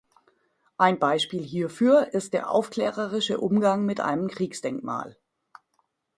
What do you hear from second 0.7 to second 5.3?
Ein Beispiel hierfür ist der „aufklärerische Umgang mit einem Kriegsdenkmal“.